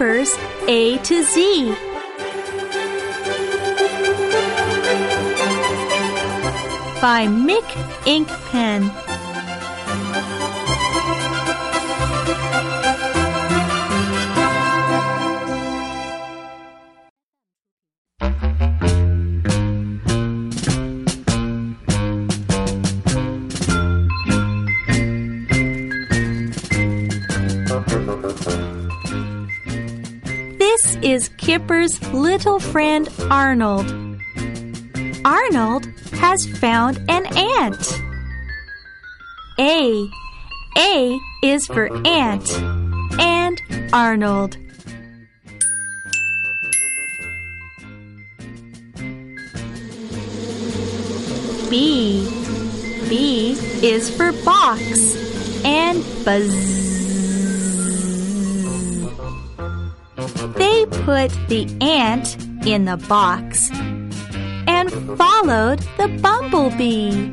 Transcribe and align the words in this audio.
Kipper's 0.00 0.34
A 0.66 0.96
to 0.96 1.22
Z. 1.22 1.74
By 7.02 7.26
Mick 7.28 7.68
Inkpen. 8.06 9.10
Is 31.02 31.30
Kipper's 31.38 32.00
little 32.12 32.58
friend 32.58 33.08
Arnold. 33.30 33.86
Arnold 35.24 35.86
has 36.12 36.46
found 36.58 36.98
an 37.08 37.24
ant. 37.36 38.02
A. 39.58 40.08
A 40.76 41.18
is 41.42 41.66
for 41.66 41.88
ant 42.06 42.52
and 43.18 43.62
Arnold. 43.94 44.56
B. 51.70 52.28
B 53.08 53.56
is 53.82 54.14
for 54.14 54.32
box 54.44 55.64
and 55.64 56.04
buzz. 56.26 56.99
Put 60.90 61.30
the 61.48 61.66
ant 61.80 62.36
in 62.66 62.84
the 62.84 62.96
box 63.08 63.70
and 64.66 64.90
followed 65.16 65.80
the 65.96 66.08
bumblebee. 66.22 67.32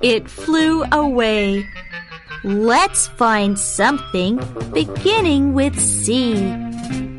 It 0.00 0.30
flew 0.30 0.84
away. 0.92 1.66
Let's 2.44 3.08
find 3.08 3.58
something 3.58 4.40
beginning 4.72 5.54
with 5.54 5.78
C, 5.78 6.36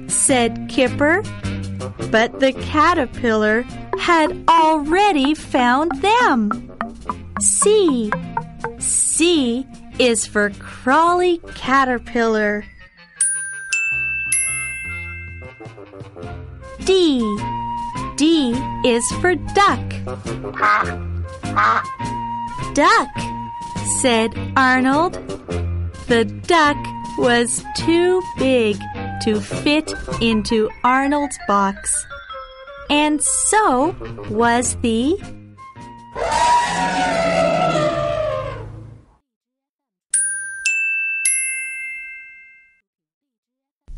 said 0.08 0.70
Kipper. 0.70 1.22
But 2.10 2.40
the 2.40 2.54
caterpillar 2.54 3.64
had 4.00 4.32
already 4.50 5.34
found 5.36 5.92
them. 6.02 6.72
C. 7.40 8.10
C 8.80 9.68
is 10.00 10.26
for 10.26 10.50
crawly 10.52 11.40
caterpillar. 11.56 12.66
D. 16.86 17.20
D 18.16 18.54
is 18.86 19.04
for 19.22 19.36
duck. 19.36 19.80
Duck, 22.74 23.10
said 24.02 24.34
Arnold. 24.56 25.14
The 26.08 26.26
duck 26.48 26.78
was 27.18 27.64
too 27.76 28.22
big 28.38 28.78
to 29.24 29.40
fit 29.42 29.94
into 30.22 30.70
Arnold's 30.84 31.38
box. 31.48 32.06
And 32.90 33.22
so 33.22 33.96
was 34.30 34.76
the 34.78 35.20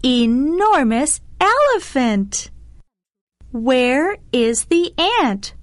enormous 0.04 1.22
elephant. 1.40 2.50
Where 3.52 4.18
is 4.32 4.66
the 4.66 4.94
ant? 5.22 5.54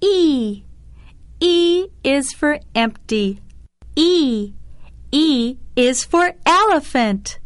E. 0.00 0.64
E 1.40 1.86
is 2.02 2.32
for 2.32 2.58
empty. 2.74 3.40
E. 3.96 4.52
E 5.12 5.56
is 5.76 6.04
for 6.04 6.32
elephant. 6.46 7.38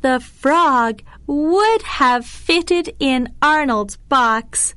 The 0.00 0.18
frog 0.18 1.02
would 1.28 1.82
have 1.82 2.26
fitted 2.26 2.96
in 2.98 3.34
Arnold's 3.40 3.96
box, 3.96 4.74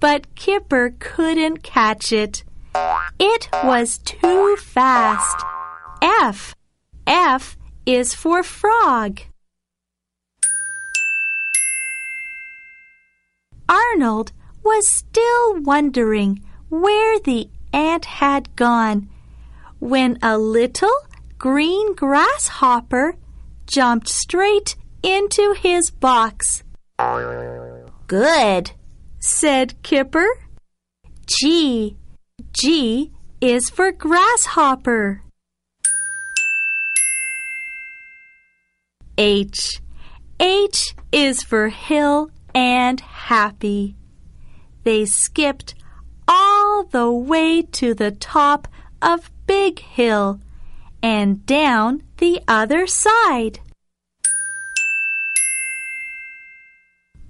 but 0.00 0.34
Kipper 0.34 0.94
couldn't 0.98 1.62
catch 1.62 2.12
it. 2.12 2.42
It 3.18 3.48
was 3.64 3.98
too 3.98 4.56
fast. 4.56 5.44
F. 6.02 6.54
F 7.06 7.56
is 7.86 8.14
for 8.14 8.42
frog. 8.42 9.20
Arnold 13.68 14.32
was 14.64 14.88
still 14.88 15.60
wondering 15.60 16.42
where 16.68 17.20
the 17.20 17.48
ant 17.72 18.04
had 18.04 18.54
gone 18.56 19.08
when 19.78 20.18
a 20.22 20.36
little 20.36 21.06
green 21.38 21.94
grasshopper 21.94 23.16
jumped 23.66 24.08
straight 24.08 24.76
into 25.02 25.54
his 25.58 25.90
box. 25.90 26.62
Good, 28.06 28.72
said 29.20 29.80
Kipper. 29.82 30.26
G. 31.26 31.96
G 32.52 33.12
is 33.40 33.70
for 33.70 33.92
grasshopper. 33.92 35.22
H. 39.18 39.80
H 40.40 40.94
is 41.12 41.42
for 41.42 41.68
hill 41.68 42.30
and 42.54 43.00
happy. 43.00 43.94
They 44.84 45.04
skipped 45.04 45.74
all 46.26 46.84
the 46.84 47.12
way 47.12 47.62
to 47.62 47.92
the 47.92 48.10
top 48.10 48.66
of 49.02 49.30
Big 49.46 49.80
Hill 49.80 50.40
and 51.02 51.44
down 51.44 52.02
the 52.16 52.40
other 52.48 52.86
side. 52.86 53.60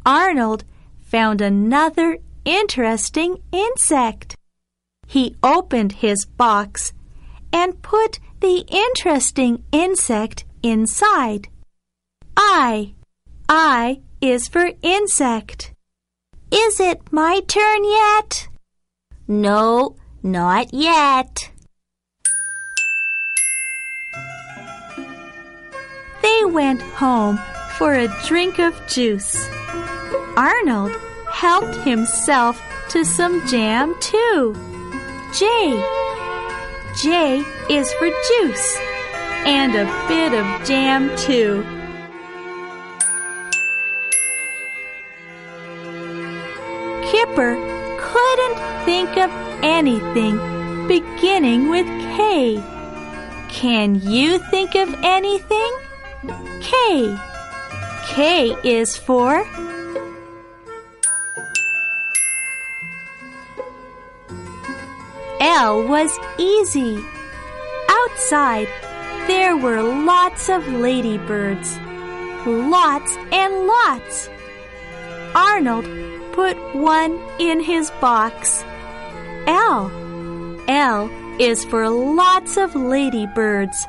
Arnold 0.06 0.64
found 1.10 1.40
another 1.40 2.18
interesting 2.44 3.42
insect. 3.50 4.36
He 5.08 5.34
opened 5.42 5.92
his 6.04 6.24
box 6.24 6.92
and 7.52 7.82
put 7.82 8.20
the 8.40 8.64
interesting 8.68 9.64
insect 9.72 10.44
inside. 10.62 11.48
I. 12.36 12.94
I 13.48 14.02
is 14.20 14.46
for 14.46 14.70
insect. 14.82 15.72
Is 16.52 16.78
it 16.78 17.00
my 17.10 17.40
turn 17.48 17.84
yet? 17.84 18.48
No, 19.26 19.96
not 20.22 20.72
yet. 20.72 21.50
They 26.22 26.44
went 26.44 26.82
home 26.82 27.40
for 27.76 27.94
a 27.94 28.08
drink 28.26 28.60
of 28.60 28.74
juice. 28.86 29.48
Arnold 30.40 30.92
helped 31.30 31.74
himself 31.84 32.62
to 32.88 33.04
some 33.04 33.46
jam 33.46 33.94
too. 34.00 34.56
J. 35.38 35.44
J 36.96 37.44
is 37.68 37.92
for 37.92 38.08
juice 38.08 38.78
and 39.44 39.74
a 39.74 39.84
bit 40.08 40.32
of 40.32 40.46
jam 40.66 41.14
too. 41.18 41.62
Kipper 47.10 47.52
couldn't 48.00 48.84
think 48.86 49.18
of 49.18 49.30
anything 49.62 50.38
beginning 50.88 51.68
with 51.68 51.86
K. 52.16 52.62
Can 53.50 53.96
you 53.96 54.38
think 54.50 54.74
of 54.74 54.88
anything? 55.04 55.72
K. 56.62 57.14
K 58.08 58.56
is 58.64 58.96
for 58.96 59.44
L 65.60 65.86
was 65.86 66.18
easy. 66.38 66.98
Outside, 67.86 68.66
there 69.26 69.58
were 69.58 69.82
lots 69.82 70.48
of 70.48 70.66
ladybirds. 70.66 71.76
Lots 72.46 73.14
and 73.30 73.66
lots. 73.66 74.30
Arnold 75.34 75.84
put 76.32 76.56
one 76.74 77.20
in 77.38 77.60
his 77.60 77.90
box. 78.00 78.64
L. 79.46 79.92
L 80.66 81.10
is 81.38 81.66
for 81.66 81.90
lots 81.90 82.56
of 82.56 82.74
ladybirds. 82.74 83.86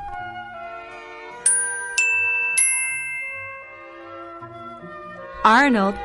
Arnold 5.46 5.96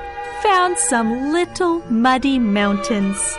found 0.44 0.78
some 0.78 1.32
little 1.32 1.80
muddy 1.90 2.38
mountains. 2.38 3.36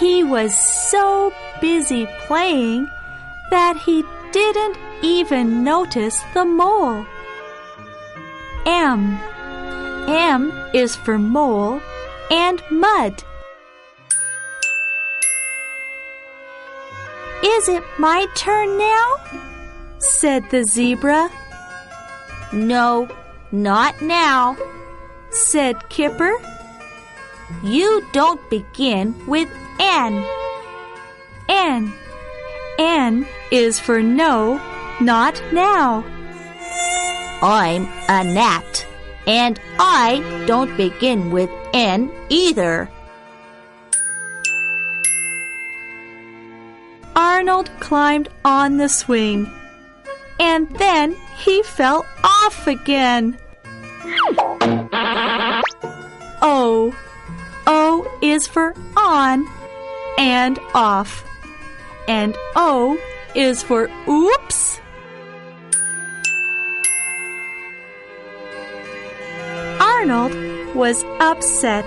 He 0.00 0.24
was 0.24 0.58
so 0.58 1.30
busy 1.60 2.06
playing 2.26 2.88
that 3.50 3.76
he 3.76 4.02
didn't 4.32 4.78
even 5.02 5.62
notice 5.62 6.22
the 6.32 6.46
mole. 6.46 7.04
M. 8.64 9.20
M 10.08 10.50
is 10.72 10.96
for 10.96 11.18
mole 11.18 11.82
and 12.30 12.62
mud. 12.70 13.22
Is 17.44 17.68
it 17.68 17.84
my 17.98 18.26
turn 18.34 18.78
now? 18.78 19.16
said 19.98 20.48
the 20.48 20.64
zebra. 20.64 21.30
No, 22.54 23.06
not 23.52 24.00
now, 24.00 24.56
said 25.30 25.90
Kipper. 25.90 26.32
You 27.62 28.02
don't 28.12 28.40
begin 28.48 29.14
with 29.26 29.48
N. 29.80 30.22
N. 31.48 31.92
N 32.78 33.26
is 33.50 33.80
for 33.80 34.02
no, 34.02 34.60
not 35.00 35.42
now. 35.52 36.04
I'm 37.42 37.88
a 38.06 38.22
gnat, 38.22 38.86
and 39.26 39.58
I 39.78 40.44
don't 40.46 40.76
begin 40.76 41.30
with 41.30 41.48
N 41.72 42.12
either. 42.28 42.90
Arnold 47.16 47.70
climbed 47.80 48.28
on 48.44 48.76
the 48.76 48.88
swing, 48.88 49.50
and 50.38 50.68
then 50.76 51.16
he 51.38 51.62
fell 51.62 52.04
off 52.22 52.66
again. 52.66 53.38
O. 56.42 56.94
O 57.66 58.18
is 58.20 58.46
for 58.46 58.74
on 58.96 59.48
and 60.18 60.58
off. 60.74 61.24
And 62.08 62.36
O 62.56 62.98
is 63.34 63.62
for 63.62 63.90
oops. 64.08 64.80
Arnold 69.80 70.34
was 70.74 71.04
upset. 71.20 71.86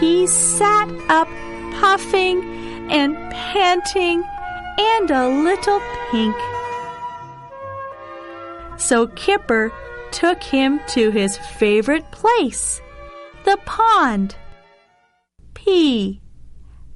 He 0.00 0.26
sat 0.26 0.88
up 1.08 1.28
puffing 1.80 2.42
and 2.90 3.16
panting 3.32 4.24
and 4.78 5.10
a 5.10 5.28
little 5.28 5.80
pink. 6.10 6.36
So 8.76 9.06
Kipper 9.06 9.72
took 10.10 10.42
him 10.42 10.80
to 10.88 11.10
his 11.10 11.38
favorite 11.38 12.10
place, 12.10 12.80
the 13.44 13.56
pond. 13.64 14.36
P. 15.64 16.20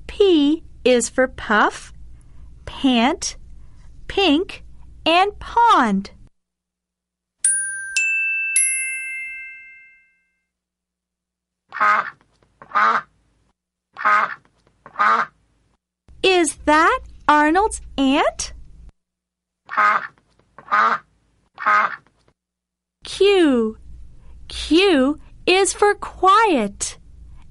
P 0.06 0.62
is 0.84 1.08
for 1.08 1.26
puff, 1.26 1.90
pant, 2.66 3.38
pink, 4.08 4.62
and 5.06 5.38
pond. 5.38 6.10
Is 16.22 16.56
that 16.66 17.00
Arnold's 17.26 17.80
aunt? 17.96 18.52
Q. 23.02 23.78
Q 24.48 25.18
is 25.46 25.72
for 25.72 25.94
quiet. 25.94 26.98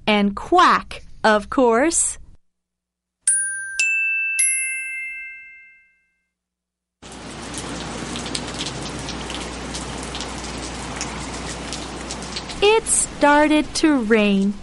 And 0.06 0.38
quack, 0.38 1.04
of 1.28 1.50
course. 1.50 2.18
It 12.62 12.86
started 12.86 13.66
to 13.76 14.00
rain. 14.04 14.54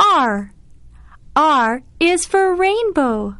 R. 0.00 0.52
R 1.36 1.82
is 2.00 2.26
for 2.26 2.54
rainbow. 2.56 3.36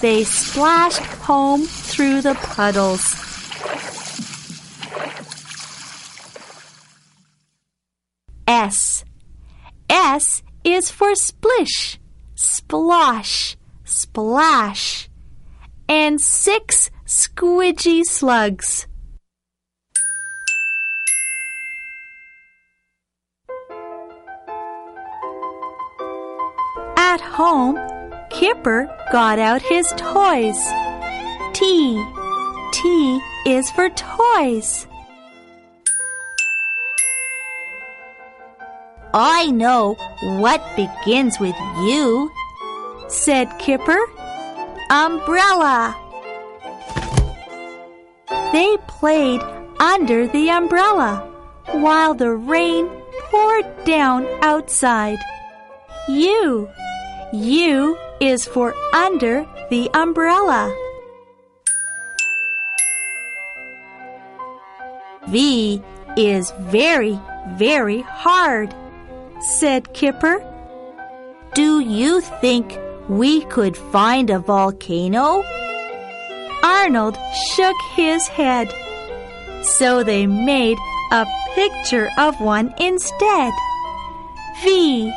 They 0.00 0.24
splashed 0.24 1.06
home 1.22 1.62
through 1.62 2.22
the 2.22 2.34
puddles. 2.34 3.33
S. 8.64 9.04
S 9.90 10.42
is 10.64 10.90
for 10.90 11.14
splish, 11.14 11.98
splosh, 12.34 13.56
splash, 13.84 15.10
and 15.86 16.18
six 16.18 16.90
squidgy 17.04 18.04
slugs. 18.04 18.86
At 26.96 27.20
home, 27.20 27.76
Kipper 28.30 28.88
got 29.12 29.38
out 29.38 29.60
his 29.60 29.92
toys. 29.98 30.58
T. 31.52 32.02
T 32.72 33.20
is 33.46 33.70
for 33.72 33.90
toys. 33.90 34.86
I 39.16 39.46
know 39.52 39.94
what 40.40 40.60
begins 40.74 41.38
with 41.38 41.54
U, 41.78 42.32
said 43.06 43.48
Kipper. 43.60 44.10
Umbrella. 44.90 45.94
They 48.52 48.76
played 48.88 49.40
under 49.78 50.26
the 50.26 50.50
umbrella 50.50 51.30
while 51.70 52.14
the 52.14 52.32
rain 52.32 52.90
poured 53.30 53.84
down 53.84 54.26
outside. 54.42 55.18
U. 56.08 56.68
U 57.32 57.96
is 58.20 58.44
for 58.44 58.74
under 58.92 59.46
the 59.70 59.88
umbrella. 59.94 60.74
V 65.28 65.80
is 66.16 66.52
very, 66.58 67.18
very 67.50 68.00
hard, 68.02 68.74
said 69.44 69.92
Kipper. 69.92 70.42
Do 71.54 71.80
you 71.80 72.20
think 72.20 72.78
we 73.08 73.44
could 73.44 73.76
find 73.76 74.30
a 74.30 74.38
volcano? 74.38 75.44
Arnold 76.62 77.18
shook 77.52 77.76
his 77.94 78.26
head. 78.26 78.72
So 79.62 80.02
they 80.02 80.26
made 80.26 80.78
a 81.12 81.26
picture 81.54 82.08
of 82.18 82.40
one 82.40 82.74
instead. 82.78 83.52
V. 84.62 85.12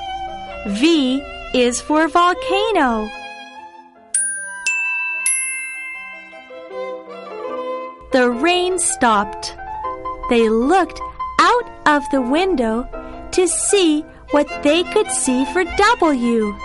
V 0.68 1.22
is 1.54 1.82
for 1.82 2.08
volcano. 2.08 3.10
The 8.12 8.30
rain 8.30 8.80
stopped. 8.80 9.56
They 10.30 10.50
looked 10.50 11.00
out 11.40 11.70
of 11.86 12.04
the 12.12 12.22
window 12.22 12.88
to 13.32 13.48
see 13.48 14.04
what 14.32 14.48
they 14.64 14.84
could 14.84 15.10
see 15.12 15.46
for 15.46 15.64
W. 15.64 16.56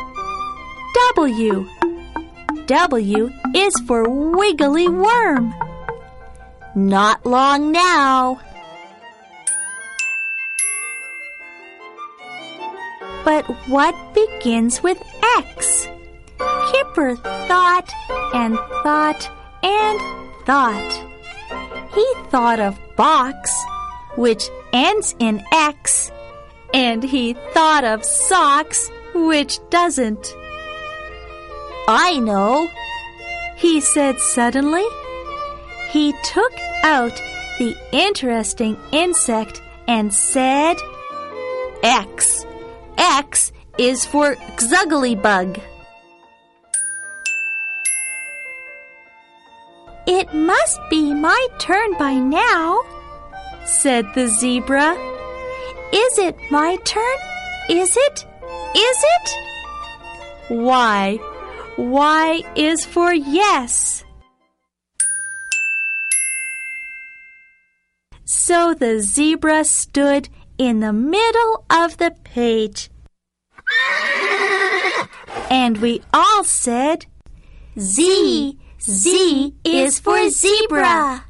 W. 1.14 1.68
W 2.66 3.30
is 3.54 3.74
for 3.86 4.08
wiggly 4.08 4.88
worm. 4.88 5.54
Not 6.74 7.24
long 7.26 7.72
now. 7.72 8.40
But 13.24 13.44
what 13.68 13.94
begins 14.14 14.82
with 14.82 15.00
X? 15.38 15.86
Kipper 16.72 17.16
thought 17.16 17.88
and 18.34 18.56
thought 18.82 19.30
and 19.62 20.00
thought. 20.46 20.92
He 21.94 22.06
thought 22.30 22.58
of 22.58 22.78
box, 22.96 23.54
which 24.16 24.48
ends 24.72 25.14
in 25.18 25.42
X, 25.52 25.81
and 26.74 27.02
he 27.02 27.34
thought 27.52 27.84
of 27.84 28.04
socks, 28.04 28.90
which 29.14 29.58
doesn't. 29.70 30.34
I 31.88 32.18
know, 32.18 32.68
he 33.56 33.80
said 33.80 34.18
suddenly. 34.20 34.84
He 35.90 36.14
took 36.24 36.52
out 36.84 37.12
the 37.58 37.76
interesting 37.92 38.76
insect 38.92 39.60
and 39.88 40.14
said, 40.14 40.76
X. 41.82 42.46
X 42.96 43.52
is 43.78 44.06
for 44.06 44.36
Xuggly 44.56 45.20
Bug. 45.20 45.58
It 50.06 50.32
must 50.34 50.80
be 50.90 51.14
my 51.14 51.46
turn 51.58 51.96
by 51.98 52.14
now, 52.14 52.80
said 53.64 54.06
the 54.14 54.28
zebra. 54.28 55.11
Is 55.92 56.18
it 56.18 56.36
my 56.50 56.76
turn? 56.84 57.18
Is 57.68 57.96
it? 57.96 58.26
Is 58.74 59.04
it? 59.16 59.36
Y. 60.50 61.18
Y 61.76 62.42
is 62.56 62.86
for 62.86 63.12
yes. 63.12 64.02
So 68.24 68.72
the 68.74 69.00
zebra 69.00 69.64
stood 69.64 70.28
in 70.56 70.80
the 70.80 70.92
middle 70.92 71.64
of 71.68 71.98
the 71.98 72.14
page. 72.24 72.90
And 75.50 75.78
we 75.78 76.02
all 76.12 76.44
said, 76.44 77.06
Z. 77.78 78.58
Z 78.80 79.54
is 79.64 80.00
for 80.00 80.30
zebra. 80.30 81.24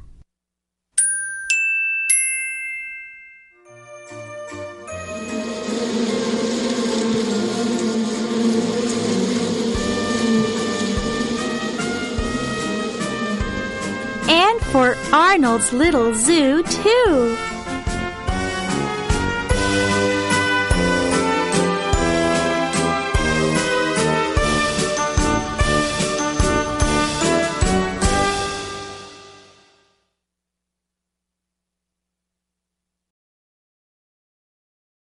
And 14.29 14.61
for 14.61 14.95
Arnold's 15.13 15.73
little 15.73 16.13
zoo, 16.15 16.63
too. 16.63 17.52